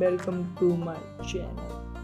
welcome 0.00 0.56
to 0.58 0.64
my 0.78 0.96
channel. 1.26 1.99